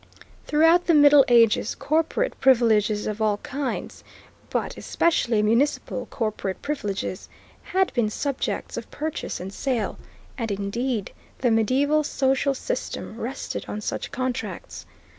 Throughout 0.47 0.87
the 0.87 0.95
Middle 0.95 1.23
Ages 1.27 1.75
corporate 1.75 2.39
privileges 2.39 3.05
of 3.05 3.21
all 3.21 3.37
kinds, 3.43 4.03
but 4.49 4.75
especially 4.75 5.43
municipal 5.43 6.07
corporate 6.07 6.59
privileges, 6.63 7.29
had 7.61 7.93
been 7.93 8.09
subjects 8.09 8.77
of 8.77 8.89
purchase 8.89 9.39
and 9.39 9.53
sale, 9.53 9.99
and 10.39 10.49
indeed 10.49 11.11
the 11.37 11.51
mediaeval 11.51 12.03
social 12.03 12.55
system 12.55 13.15
rested 13.19 13.65
on 13.67 13.79
such 13.79 14.11
contracts. 14.11 14.87